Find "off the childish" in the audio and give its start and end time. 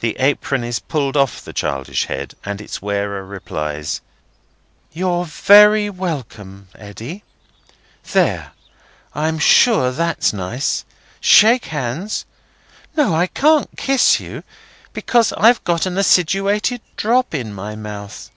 1.16-2.06